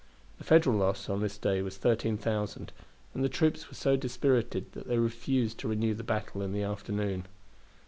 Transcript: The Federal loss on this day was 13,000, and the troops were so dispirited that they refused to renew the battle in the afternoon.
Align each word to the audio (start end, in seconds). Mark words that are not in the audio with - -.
The 0.39 0.43
Federal 0.43 0.77
loss 0.79 1.09
on 1.09 1.21
this 1.21 1.37
day 1.37 1.61
was 1.61 1.77
13,000, 1.77 2.71
and 3.13 3.23
the 3.23 3.29
troops 3.29 3.67
were 3.69 3.75
so 3.75 3.95
dispirited 3.95 4.71
that 4.71 4.87
they 4.87 4.97
refused 4.97 5.59
to 5.59 5.67
renew 5.67 5.93
the 5.93 6.03
battle 6.03 6.41
in 6.41 6.53
the 6.53 6.63
afternoon. 6.63 7.25